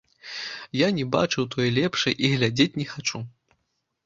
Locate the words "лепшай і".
1.77-2.33